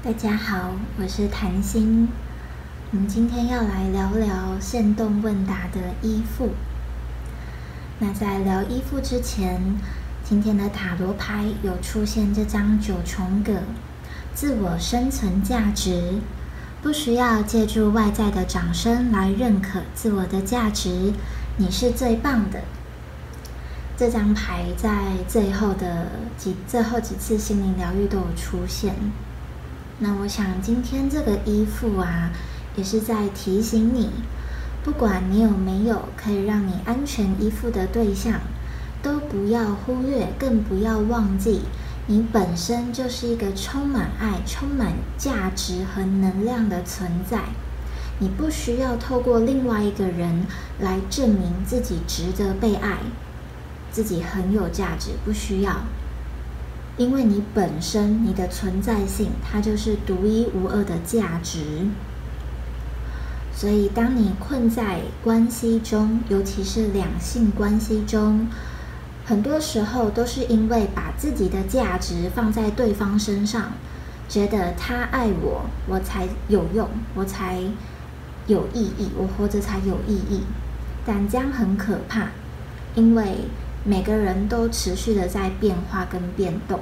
[0.00, 2.08] 大家好，我是谭心。
[2.92, 6.50] 我们今天要来聊聊限动问答的依附。
[7.98, 9.60] 那在聊依附之前，
[10.22, 13.54] 今天的塔罗牌有出现这张九重葛，
[14.32, 16.20] 自我生存价值，
[16.80, 21.12] 不需要借助外在的掌声来认可自我的价值，
[21.56, 22.60] 你是最棒的。
[23.96, 26.06] 这张牌在最后的
[26.36, 28.94] 几最后几次心灵疗愈都有出现。
[30.00, 32.30] 那我想今天这个依附啊，
[32.76, 34.10] 也是在提醒你，
[34.84, 38.40] 不管你有没有可以让你安全依附的对象，
[39.02, 41.62] 都不要忽略，更不要忘记，
[42.06, 47.40] 你本身就是一个充满爱、充满价值和能量的存在。
[48.20, 50.46] 你不需要透过另外一个人
[50.80, 52.98] 来证明自己值得被爱。
[53.90, 55.72] 自己很有价值，不需要，
[56.98, 61.86] 因为你本身你的存在性，它就是独一无二的价值。
[63.54, 68.48] 所以，当你困在关系中，尤其是两性关系中，
[69.24, 73.72] 很多时候都是因为把自己的价值放在对方身上，
[74.28, 77.60] 觉得他爱我，我才有用，我才
[78.48, 80.42] 有意义，我活着才有意义。
[81.06, 82.30] 但这样很可怕，
[82.96, 83.36] 因为。
[83.84, 86.80] 每个人都持续的在变化跟变动，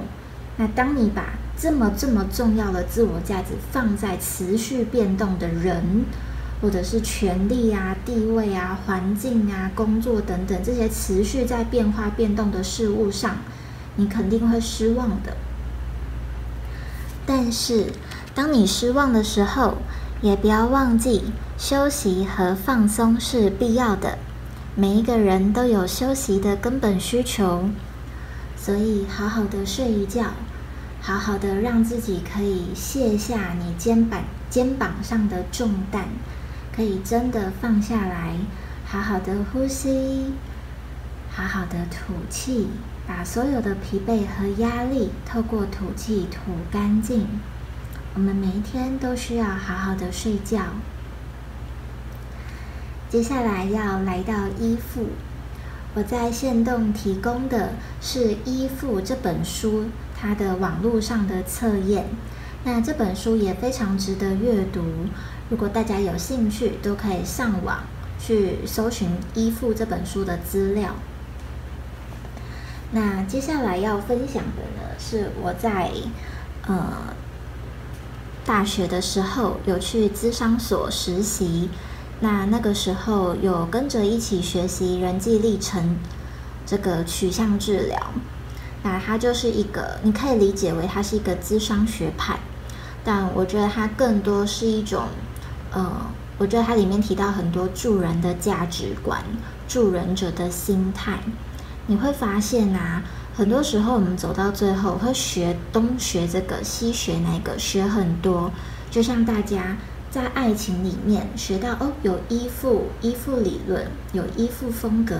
[0.57, 6.05] 那当你把这么这么重要的自我价值放在持续变动的人，
[6.61, 13.37] 或者是权力啊、地位啊、环境啊、工作等等这些持续在变化变动的事物上，
[13.95, 15.37] 你肯定会失望的。
[17.25, 17.87] 但是，
[18.33, 19.77] 当你失望的时候，
[20.21, 21.25] 也不要忘记
[21.57, 24.17] 休息和放松是必要的。
[24.79, 27.67] 每一个人都有休息的根本需求，
[28.55, 30.25] 所以好好的睡一觉，
[31.01, 36.03] 好好的让自己可以卸下你肩膀肩膀上的重担，
[36.71, 38.35] 可以真的放下来，
[38.85, 40.33] 好好的呼吸，
[41.31, 42.67] 好好的吐气，
[43.07, 47.25] 把所有的疲惫和压力透过吐气吐干净。
[48.13, 50.59] 我们每一天都需要好好的睡觉。
[53.09, 55.07] 接下来要来到依附，
[55.93, 57.69] 我在线动提供的
[58.01, 59.85] 是《依附》这本书，
[60.19, 62.07] 它的网络上的测验。
[62.65, 64.83] 那这本书也非常值得阅读，
[65.49, 67.83] 如果大家有兴趣，都可以上网
[68.19, 70.93] 去搜寻《依附》这本书的资料。
[72.91, 75.91] 那接下来要分享的呢，是我在
[76.67, 77.15] 呃
[78.45, 81.69] 大学的时候有去资商所实习。
[82.19, 85.97] 那那个时候有跟着一起学习人际历程
[86.65, 88.11] 这个取向治疗，
[88.81, 92.39] 那它就是一个你可以理解为它是一个资商学派，
[93.03, 95.03] 但我觉得它更多是一种，
[95.71, 95.91] 呃，
[96.39, 99.23] 我觉得它里面提到很多助人的价值观、
[99.67, 101.19] 助人者的心态。
[101.85, 103.03] 你会发现啊，
[103.35, 108.51] 很多时候我们走到最后会学东学这个西学那个，学很多，
[108.89, 109.77] 就像大家。
[110.09, 115.15] 在爱情里面学到哦，有依附依附理论，有依附风格。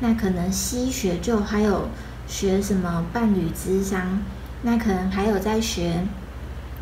[0.00, 1.88] 那可能西学就还有
[2.26, 4.22] 学什么伴侣智商，
[4.62, 6.06] 那可能还有在学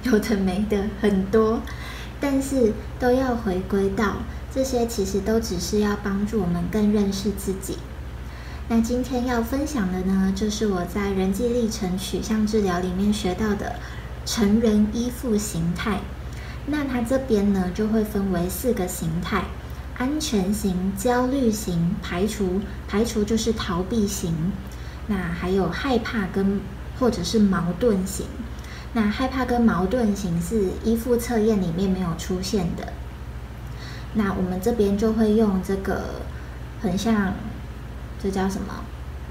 [0.04, 1.60] 有的没的很多，
[2.20, 4.18] 但是都要回归到
[4.54, 7.78] 这些，其实都只是要帮助我们更认识自己。
[8.68, 13.76] 那今天要分享的呢，就是我在人际历程取向治疗里面学到的
[14.24, 16.00] 成人依附形态。
[16.70, 19.44] 那它这边呢，就会分为四个形态：
[19.96, 24.52] 安全型、焦虑型、排除排除就是逃避型，
[25.06, 26.60] 那还有害怕跟
[26.98, 28.26] 或者是矛盾型。
[28.92, 32.92] 那害怕跟矛盾型是依附测验里面没有出现的。
[34.14, 36.22] 那我们这边就会用这个
[36.80, 37.34] 很像，
[38.22, 38.84] 这叫什么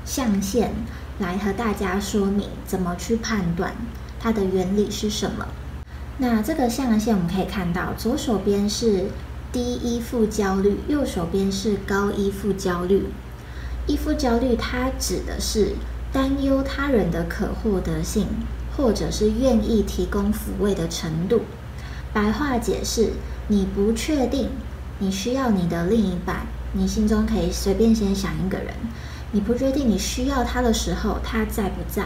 [0.06, 0.72] 象限
[1.20, 3.74] 来和大家说明怎么去判断
[4.20, 5.48] 它的原理是什么。
[6.20, 9.06] 那这个象限我们可以看到，左手边是
[9.52, 13.06] 低依附焦虑，右手边是高依附焦虑。
[13.86, 15.74] 依附焦虑它指的是
[16.12, 18.26] 担忧他人的可获得性，
[18.76, 21.42] 或者是愿意提供抚慰的程度。
[22.12, 23.12] 白话解释：
[23.48, 24.50] 你不确定
[24.98, 28.74] 你需要你的另一半，你心中可以随便先想一个人，
[29.32, 32.04] 你不确定你需要他的时候，他在不在？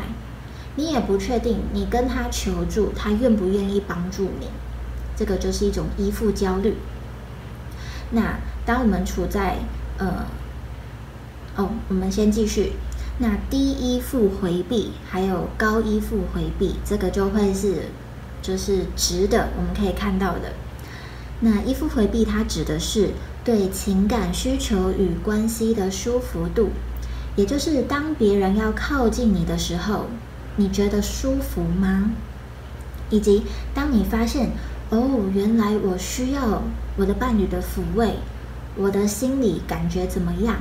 [0.75, 4.47] 你也不确定，你跟他求助，他愿不愿意帮助你？
[5.15, 6.75] 这个就是一种依附焦虑。
[8.11, 9.57] 那当我们处在
[9.97, 10.25] 呃，
[11.55, 12.73] 哦，我们先继续。
[13.19, 17.89] 那低依附回避，还有高依附回避，这个就会是
[18.41, 20.53] 就是直的，我们可以看到的。
[21.41, 23.11] 那依附回避，它指的是
[23.43, 26.69] 对情感需求与关系的舒服度，
[27.35, 30.07] 也就是当别人要靠近你的时候，
[30.57, 32.11] 你觉得舒服吗？
[33.09, 33.43] 以及
[33.73, 34.51] 当你发现，
[34.89, 36.63] 哦，原来我需要
[36.95, 38.15] 我的伴侣的抚慰，
[38.75, 40.55] 我的心里感觉怎么样？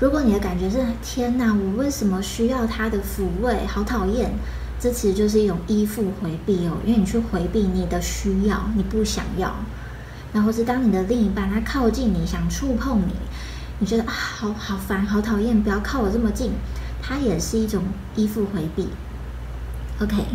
[0.00, 3.66] 如果你的感觉是天哪，我为什么需要他的抚慰？
[3.66, 4.30] 好讨厌！
[4.80, 9.52] 这其实就是一种依附回避哦，因为你去回避你的需要，你不想要。
[10.32, 13.12] 然后是当你的另一半他靠近你，想触碰你，
[13.80, 16.52] 你觉得啊，好好烦，好讨厌，不要靠我这么近，
[17.08, 17.84] 它也是一种
[18.16, 18.88] 依附回避。
[20.02, 20.26] OK，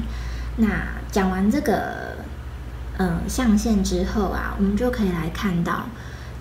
[0.58, 0.68] 那
[1.12, 2.16] 讲完这个
[2.98, 5.86] 呃象限之后啊，我们就可以来看到，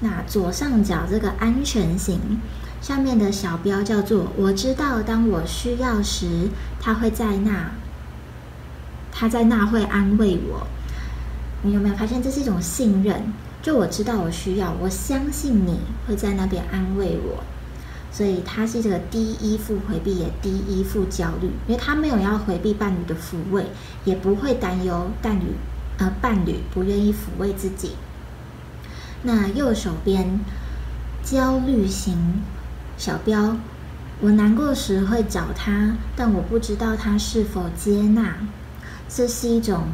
[0.01, 2.41] 那左上角这个安全型
[2.81, 6.49] 下面的小标叫做“我知道当我需要时，
[6.81, 7.73] 他会在那，
[9.13, 10.67] 他在那会安慰我。”
[11.65, 13.23] 你有没有发现这是一种信任？
[13.63, 15.79] 就我知道我需要，我相信你
[16.09, 17.45] 会在那边安慰我，
[18.13, 23.67] 所以他是这个低依附回避，也低依附焦虑，因为他没有要回避伴侣的抚慰，
[24.05, 25.55] 也不会担忧伴侣
[25.99, 27.93] 呃伴侣不愿意抚慰自己。
[29.23, 30.41] 那右手边
[31.25, 32.43] 焦虑型
[32.99, 33.57] 小标，
[34.21, 38.37] 我难过时会找他，但我不知道他是否接纳，
[39.09, 39.85] 这是一种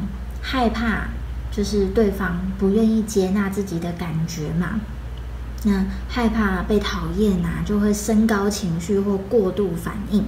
[0.41, 1.07] 害怕。
[1.51, 4.79] 就是对方不愿意接纳自己的感觉嘛，
[5.63, 10.23] 那害怕被讨厌呐，就会升高情绪或过度反应，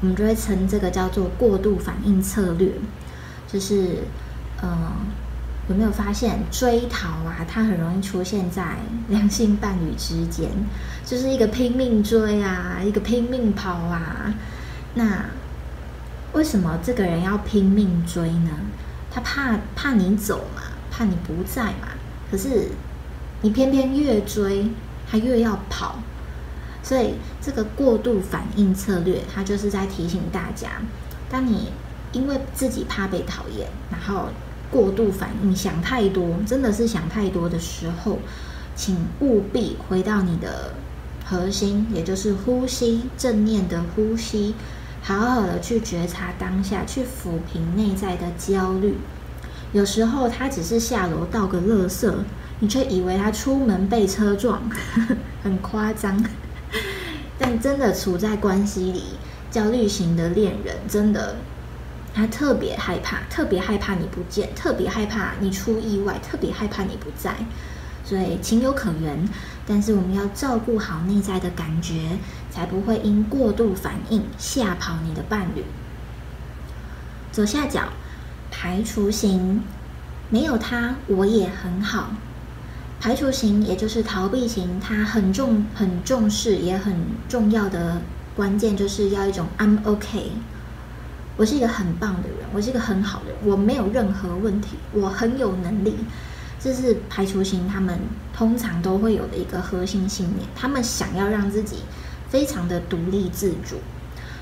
[0.00, 2.72] 我们就会称这个叫做过度反应策略。
[3.48, 3.98] 就是，
[4.60, 4.92] 呃，
[5.68, 7.46] 有没有发现追逃啊？
[7.48, 8.76] 它很容易出现在
[9.08, 10.50] 两性伴侣之间，
[11.04, 14.34] 就是一个拼命追啊，一个拼命跑啊。
[14.94, 15.24] 那
[16.32, 18.50] 为什么这个人要拼命追呢？
[19.10, 21.88] 他怕怕你走嘛，怕你不在嘛。
[22.30, 22.68] 可是
[23.42, 24.66] 你偏偏越追，
[25.10, 25.96] 他越要跑。
[26.82, 30.80] 所以这个过度反应策略，它就是在提醒大家：
[31.28, 31.72] 当你
[32.12, 34.28] 因为自己怕被讨厌，然后
[34.70, 38.18] 过度反应、想太多，真的是想太多的时候，
[38.76, 40.74] 请务必回到你的
[41.24, 44.54] 核心，也就是呼吸，正念的呼吸。
[45.02, 48.96] 好好的去觉察当下，去抚平内在的焦虑。
[49.72, 52.12] 有时候他只是下楼倒个垃圾，
[52.58, 54.62] 你却以为他出门被车撞，
[55.44, 56.24] 很夸张。
[57.38, 59.02] 但真的处在关系里，
[59.50, 61.36] 焦虑型的恋人真的，
[62.14, 67.34] 他特别害怕，特别害怕你不见，特别害怕你出意外，特别害怕你不在。
[68.04, 69.28] 所以情有可原，
[69.66, 72.16] 但是我们要照顾好内在的感觉，
[72.50, 75.64] 才不会因过度反应吓跑你的伴侣。
[77.32, 77.82] 左下角
[78.50, 79.62] 排除型，
[80.30, 82.12] 没有他我也很好。
[83.00, 86.94] 排除型也就是逃避型，他很重很重视也很
[87.28, 88.00] 重要的
[88.34, 90.32] 关键就是要一种 I'm OK，
[91.36, 95.94] 我是一个很棒的人，我是一个很好的人，我没有任何问题，我很有能力。
[96.58, 97.96] 这是排除型，他们
[98.34, 100.48] 通常都会有的一个核心信念。
[100.56, 101.76] 他们想要让自己
[102.28, 103.76] 非常的独立自主，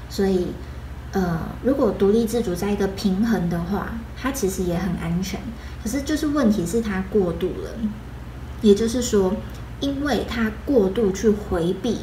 [0.08, 0.46] 所以，
[1.12, 5.38] 呃，如果独立自主在一个平衡的话，它其实也很安全。
[5.82, 7.70] 可是，就是问题是它过度了，
[8.64, 9.36] 也就是说，
[9.78, 11.98] 因为他过度去回避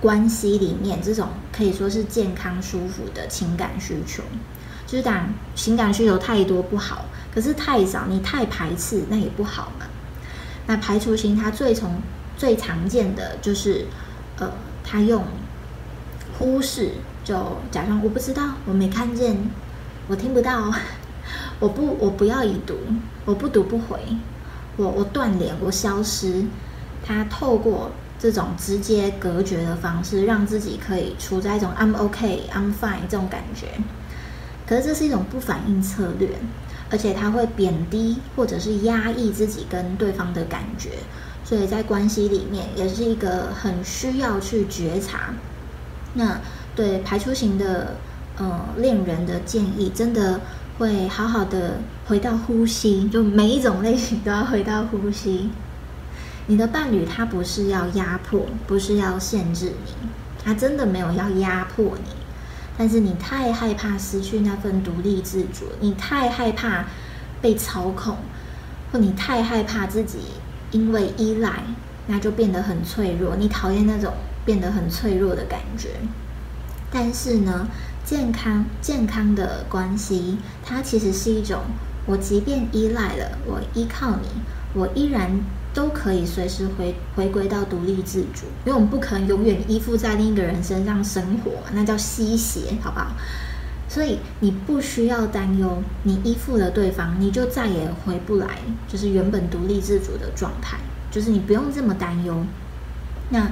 [0.00, 4.24] 关系里面这种可以说是健康舒服的情感需求。
[4.88, 9.86] 就是当情感需求太多不好，可是太少，你太排斥那也不好嘛。
[10.66, 12.02] 那排除型他最从
[12.36, 13.86] 最常见的就是，
[14.40, 14.50] 呃，
[14.82, 15.24] 他用
[16.38, 16.90] 忽视，
[17.22, 19.48] 就假装我不知道，我没看见，
[20.08, 20.72] 我听不到，
[21.60, 22.76] 我不我不要已读，
[23.24, 24.00] 我不读不回，
[24.76, 26.44] 我我断联，我消失。
[27.04, 33.68] 他透过这种直接隔绝的方式，让自己可以处在一种 I'm OK, I'm fine 这种感觉。
[34.66, 36.30] 可是这是一种不反应策略，
[36.90, 40.90] 而且他会贬低或者是压抑自己跟对方的感觉，
[41.44, 45.32] 所以在关系里面也是一个很需要去觉察。
[46.14, 46.40] 那
[46.74, 47.94] 对排除型的
[48.38, 50.40] 呃恋人的建议，真的
[50.78, 55.50] 会好好的回到呼吸，就每一种类型都要回到呼吸。
[56.46, 59.92] 你的伴侣他不是要压迫，不是要限制你，
[60.44, 62.10] 他真的没有要压迫你。
[62.78, 66.84] 但是你太害怕失去那份独立自主，你太害怕
[67.40, 68.18] 被操控，
[68.92, 70.18] 或你太害怕自己
[70.72, 71.62] 因为依赖，
[72.06, 73.34] 那就变得很脆弱。
[73.36, 74.12] 你讨厌那种
[74.44, 75.88] 变得很脆弱的感觉。
[76.92, 77.66] 但是呢，
[78.06, 81.60] 健康健康的关系，它其实是一种，
[82.06, 84.28] 我即便依赖了，我依靠你，
[84.74, 85.28] 我依然
[85.74, 93.08] 都可以随时回回归到独立自主，因为我们不可能永远依附在另一个人身上生活，那叫吸血，好不好？
[93.88, 98.46] 所以你不需要担忧，你依附了对方，你就再也回不来，
[98.86, 100.78] 就是原本独立自主的状态，
[101.10, 102.46] 就是你不用这么担忧。
[103.30, 103.50] 那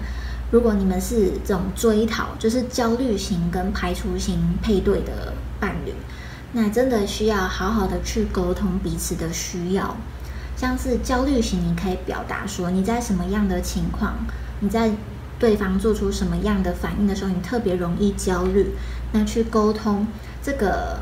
[0.51, 5.93] 如果你们是这种追讨，就是焦虑型跟排除型配对的伴侣，
[6.53, 9.97] 那真的需要好好的去沟通彼此的需要。
[10.57, 14.15] 像是焦虑型，你可以表达说你在什么样的情况，
[14.61, 14.93] 你在
[15.39, 18.71] 对方做出什么样的反应的时候，你特别容易焦虑，
[19.13, 20.07] 那去沟通。
[20.41, 21.01] 这个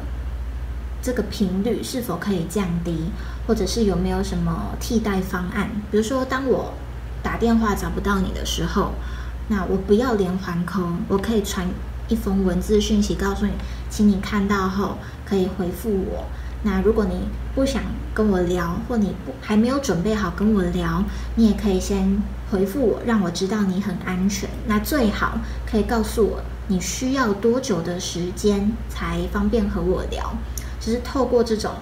[1.03, 3.11] 这个频率是否可以降低，
[3.47, 5.71] 或者是有没有什么替代方案？
[5.91, 6.73] 比如说，当我
[7.23, 8.93] 打电话找不到你的时候，
[9.52, 11.68] 那我不要连环扣，我可以传
[12.09, 13.52] 一封文字讯息告诉你，
[13.90, 16.25] 请你看到后可以回复我。
[16.62, 17.82] 那如果你不想
[18.14, 21.04] 跟我聊，或你不还没有准备好跟我聊，
[21.35, 24.49] 你也可以先回复我，让我知道你很安全。
[24.66, 25.38] 那最好
[25.71, 26.42] 可以告诉我。
[26.68, 30.32] 你需要多久的时间才方便和我聊？
[30.80, 31.73] 就是透过这种，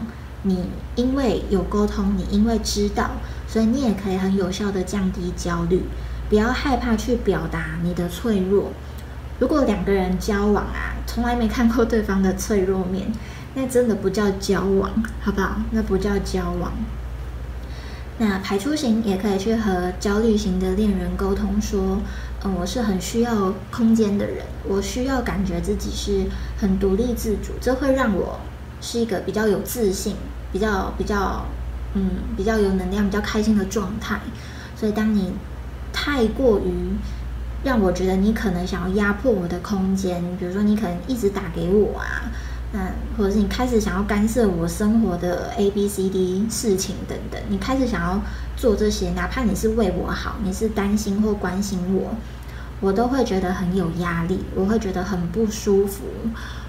[0.42, 0.64] 你
[0.96, 3.10] 因为有沟通，你因为知道，
[3.46, 5.82] 所以你也可以很有效的降低焦虑，
[6.30, 8.70] 不要害怕去表达你的脆弱。
[9.40, 13.12] 如果两个人交往啊，从来没看过对方的脆弱面，
[13.54, 15.56] 那真的不叫交往，好不好？
[15.72, 16.72] 那不叫交往。
[18.18, 22.02] 那排除型也可以去和焦虑型的恋人沟通说，
[22.44, 26.26] 嗯，我是很需要空间的人，我需要感觉自己是
[26.58, 28.38] 很独立自主，这会让我
[28.82, 30.16] 是一个比较有自信、
[30.52, 31.46] 比较比较
[31.94, 34.20] 嗯比较有能量、比较开心的状态。
[34.76, 35.32] 所以，当你
[36.02, 36.72] 太过于
[37.62, 42.32] 让我觉得你可能想要压迫我的空间，比如说你可能一直打给我啊。
[42.72, 42.80] 嗯
[43.18, 48.22] 或者是你开始想要干涉我生活的 A B C D 事情等等，你开始想要
[48.56, 52.14] 做这些，哪怕你是为我好，你是担心或关心我，
[52.80, 56.04] 我都会觉得很有压力，我会觉得很不舒服。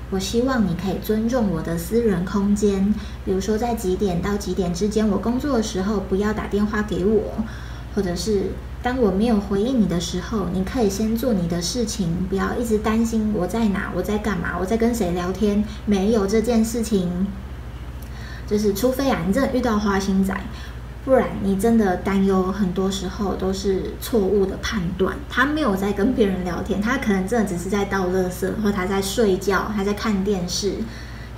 [0.09, 7.21] 我希望你可以尊重我的私人空间，比如说在几点到几点之间，我工作的时候不要打电话给我，
[7.95, 8.47] 或者是。
[8.83, 15.63] 当我没有回应你的时候，你可以先做你的事情，不要一直担心我在哪，我在干嘛，我在跟谁聊天。
[15.85, 17.27] 没有这件事情，
[18.47, 20.35] 就是除非啊，你真的遇到花心仔，
[21.05, 25.15] 不然你真的担忧，很多时候都是错误的判断。
[25.29, 30.73] 他没有在跟别人聊天，他可能真的只是在倒垃圾，或他在睡觉，他在看电视。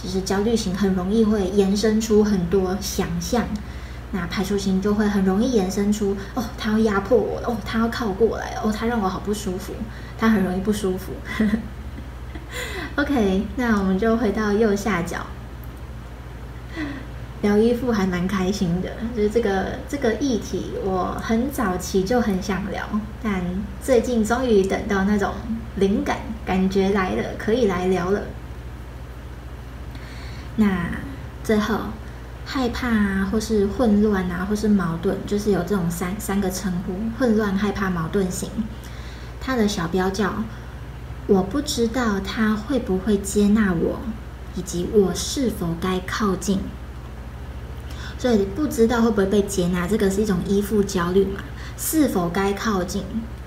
[0.02, 3.46] 就是焦虑型很容易会延伸出很多想象。
[4.16, 9.74] 那排除型就会很容易延伸出哦，他要压迫我哦，他要靠过来哦，他让我好不舒服，
[10.20, 11.14] 他很容易不舒服。
[12.96, 15.26] OK，那我们就回到右下角，
[17.42, 22.88] 聊衣服还蛮开心的，就是这个这个议题，我很早期就很想聊，
[23.24, 23.42] 但
[23.82, 25.34] 最近终于等到那种
[25.78, 28.22] 灵感感觉来了，可以来聊了。
[30.58, 30.92] 那
[31.44, 31.80] 最后。
[32.46, 38.50] 害怕啊，或是混乱啊，或是矛盾，就是有这种三三个称呼：混乱、害怕、矛盾型。
[39.40, 40.44] 他的小标叫
[41.28, 44.00] “我不知道他会不会接纳我，
[44.56, 46.60] 以及我是否该靠近”。
[48.20, 51.42] 所以不知道会不会被接纳，这个是一种依附焦虑嘛？
[51.78, 53.04] 是否该靠近，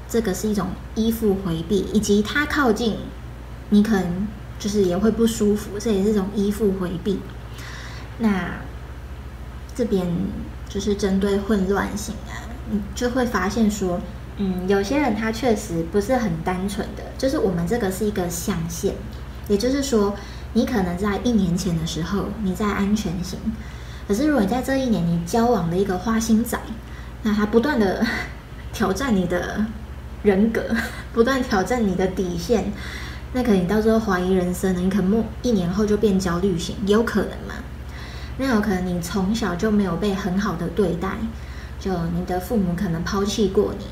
[0.08, 2.96] 这个是一种依附回避，以及他靠近，
[3.70, 4.26] 你可能
[4.58, 7.20] 就是也会不舒服，这也是一种依附回避。
[8.18, 8.65] 那。
[9.76, 10.10] 这边
[10.70, 14.00] 就是针对混乱型啊，你就会发现说，
[14.38, 18.94] 嗯，有些人他确实不是很单纯的，就是我们这个是一个象限，
[19.48, 20.14] 也就是说，
[20.54, 23.38] 你可能在一年前的时候你在安全型，
[24.08, 26.58] 可是如果你在这一年你交往的一个花心仔，
[27.22, 28.02] 那他不断的
[28.72, 29.66] 挑战你的
[30.22, 30.62] 人格，
[31.12, 32.72] 不断挑战你的底线，
[33.34, 37.54] 那可能你到时候怀疑人生了，你可能一年后就变焦虑型，有可能吗？
[38.38, 41.16] 那有可能你从小就没有被很好的对待，
[41.80, 43.86] 就你的父母可能抛弃过你，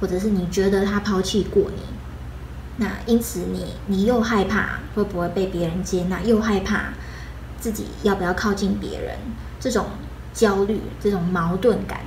[0.00, 1.82] 或者是你觉得他抛弃过你，
[2.78, 6.86] 那因此你你又害怕会不会被别人接纳，又害怕
[7.60, 9.16] 自己要不要靠近别人，
[9.60, 9.86] 这种
[10.32, 12.00] 焦虑、这种矛盾感，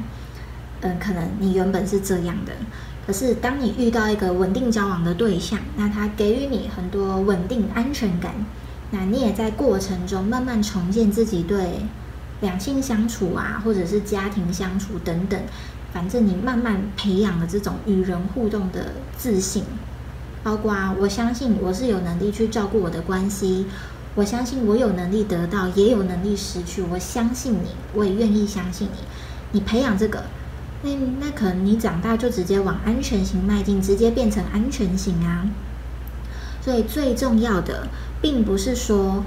[0.82, 2.52] 嗯，可能你原本是这样的，
[3.06, 8.34] 可是当你遇到一个稳定交往的对象，那他给予你很多稳定安全感。
[8.92, 11.82] 那你也在过程中慢慢重建自己对
[12.42, 15.40] 两性相处啊，或者是家庭相处等等，
[15.92, 19.64] 反正你慢慢培养了这种与人互动的自信。
[20.44, 23.66] 包括啊我相信我是有能力去照顾我的关系，
[24.16, 26.82] 我相信我有能力得到，也有能力失去。
[26.82, 29.00] 我相信你，我也愿意相信你。
[29.52, 30.24] 你培养这个，
[30.84, 35.50] 那那可能你长大就直接往安全型迈进，直接变成安全型啊。
[36.62, 37.88] 所以最重要的，
[38.28, 39.24] 并不是说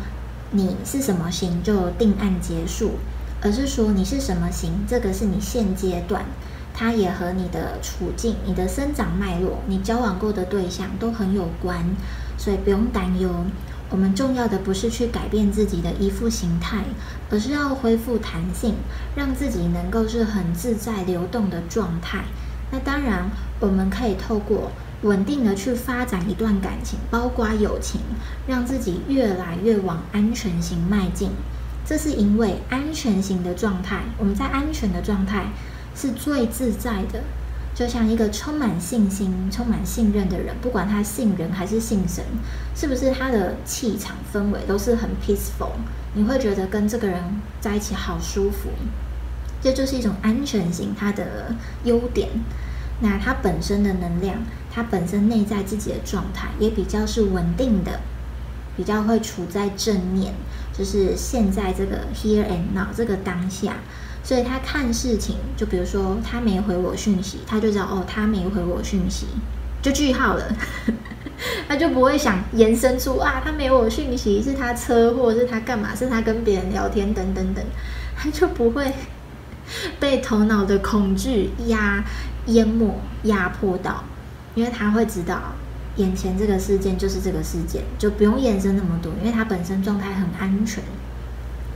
[0.50, 2.98] 你是什么型就定案结束，
[3.40, 6.22] 而是说你是什么型，这个是你现阶段。
[6.74, 11.82] 它也和你的处境、你的生长脉络、你交往过的对象都很有关，
[12.36, 13.30] 所以不用担忧。
[13.88, 16.84] 我们重要的不是去改变自己的依附形态，
[17.30, 18.74] 而是要恢复弹性，
[19.16, 22.24] 让自己能够是很自在流动的状态。
[22.70, 23.30] 那当然，
[23.60, 24.70] 我们可以透过
[25.02, 28.00] 稳定的去发展一段感情，包括友情，
[28.46, 31.30] 让自己越来越往安全型迈进。
[31.84, 35.46] 这是因为安全型的状态，我们在安全的状态。
[35.92, 37.20] 是最自在的，
[37.74, 42.24] 就像一个充满信心、充满信任的人，不管他信人还是信神，
[42.76, 45.72] 是不是他的气场氛围都是很 peaceful？
[46.14, 47.22] 你会觉得跟这个人
[47.60, 48.70] 在一起好舒服，
[49.60, 52.28] 这就是一种安全型它的优点。
[53.00, 54.36] 那它本身的能量，
[54.72, 58.00] 它本身内在自己的状态也比较是稳定的，
[58.76, 60.34] 比较会处在正面，
[60.72, 63.76] 就是现在这个 here and now 这个当下。
[64.22, 69.26] 所以他看事情，就比如说他没回我讯息，他就知道哦，他没回我讯息，
[69.80, 70.56] 就句号了。
[71.66, 77.64] 他就不会想延伸出啊，他没我讯息，是他车祸，是他干嘛，是他跟别人聊天等等等，
[78.14, 78.92] 他就不会
[79.98, 82.04] 被头脑的恐惧压
[82.46, 84.04] 淹没、压迫到，
[84.54, 85.52] 因为他会知道
[85.96, 90.82] 眼前这个事件就是这个事件，就不用延伸那么多，因为他本身状态很安全。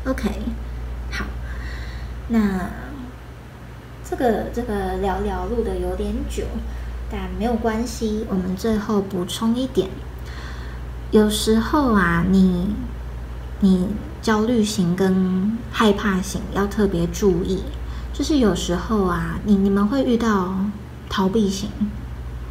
[0.06, 0.30] OK
[1.10, 1.24] 好。
[2.28, 2.70] 那
[4.08, 6.44] 这个这个聊聊录的有点久，
[7.10, 8.26] 但没有关系。
[8.30, 9.90] 我们最后补充一点，
[11.10, 12.74] 有时候啊，你
[13.60, 13.88] 你
[14.22, 17.62] 焦虑型跟害怕型要特别注意，
[18.14, 20.54] 就是有时候啊，你你们会遇到
[21.10, 21.68] 逃避型，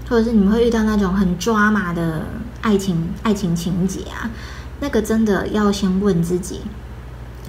[0.08, 2.28] 或者是你们会遇到那种很抓马的
[2.62, 4.30] 爱情爱情情节啊，
[4.80, 6.60] 那个真的要先问自己，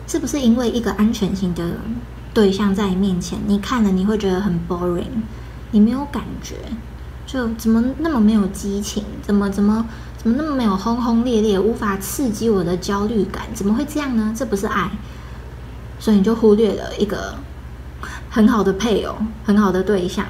[0.06, 1.72] 是不是因为一个安全性的。
[2.32, 5.22] 对象在你面前，你看了你会觉得很 boring，
[5.70, 6.56] 你没有感觉，
[7.24, 9.86] 就怎么那么没有激情，怎么怎么
[10.18, 14.34] 怎么那么没有轰轰烈烈，无法刺激我的焦虑感，怎么会这样呢？
[14.36, 14.90] 这不是爱，
[16.00, 17.36] 所以你就忽略了一个
[18.34, 20.26] 很好的配偶，很好的对象。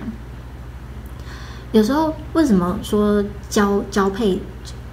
[1.73, 4.39] 有时候为什么说交交配？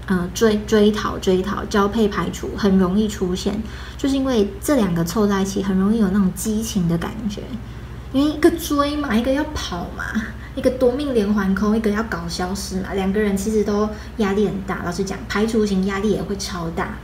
[0.07, 3.61] 呃，追追讨追讨交配排除很容易出现，
[3.97, 7.41] 就是因为这两个凑在一起，很容易有那种激情的感觉。
[8.13, 10.03] 因为一个追嘛，一个要跑嘛，
[10.55, 14.81] 一个夺命连环扣，一个要搞消失嘛，两个人其实都压力很大。
[14.83, 16.97] 老实讲，排除型压力也会超大。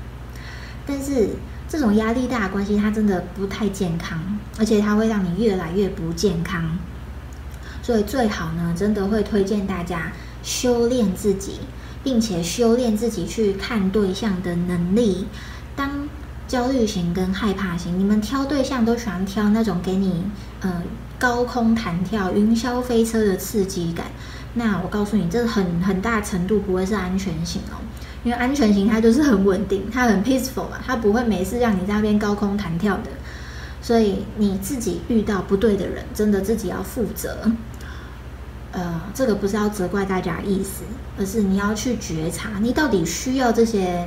[0.86, 1.30] 但是
[1.68, 4.20] 这种压力大的关系，它真的不太健康，
[4.58, 6.78] 而且它会让你越来越不健康。
[7.82, 10.12] 所以最好呢，真的会推荐大家
[10.44, 11.60] 修炼自己。
[12.04, 15.28] 并且修炼自己去看对象的能力。
[15.76, 16.08] 当
[16.48, 20.24] 焦虑型跟害怕型，你们挑对象都喜欢挑那种给你
[20.62, 20.82] 呃
[21.20, 24.06] 高空弹跳、云霄飞车的刺激感。
[24.54, 27.84] 那我告诉你，这很很大程度不会是安全型哦，
[28.28, 33.04] 因为安全型它就是很稳定，它很 peaceful 嘛，它不会每次让你在那边高空弹跳的。
[33.82, 37.50] 所以你自己遇到不对的人，真的自己要负责。
[38.74, 40.84] 呃，这个不是要责怪大家意思，
[41.18, 44.06] 而是你要去觉察，你到底需要这些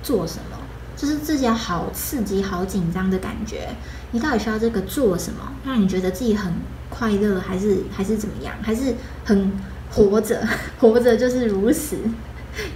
[0.00, 0.56] 做什么？
[0.96, 3.70] 就是自己好刺激、好紧张的感觉，
[4.12, 5.52] 你到底需要这个做什么？
[5.64, 6.52] 让你觉得自己很
[6.88, 8.54] 快乐，还是还是怎么样？
[8.62, 9.50] 还是很
[9.90, 10.46] 活着？
[10.78, 11.96] 活着就是如此，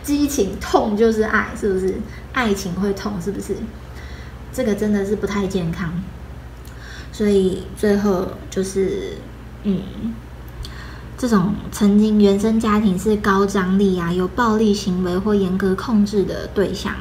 [0.02, 1.94] 激情痛就是爱，是不是？
[2.32, 3.56] 爱情会痛，是不是？
[4.52, 5.92] 这个真的是不太健康。
[7.12, 9.18] 所以最后就是，
[9.64, 9.82] 嗯。
[11.18, 16.94] 这种曾经原生家庭是高张力啊，有暴力行为或严格控制的对象，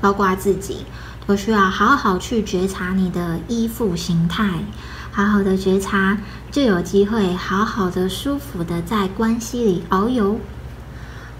[0.00, 0.86] 包括自己，
[1.26, 4.64] 都需要好好去觉察你的依附形态，
[5.12, 6.16] 好好的觉察，
[6.50, 10.40] 就有机会好好的、舒服的在关系里遨游。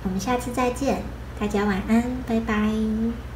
[0.04, 1.02] 我们下次再见，
[1.38, 3.27] 大家晚安，拜拜。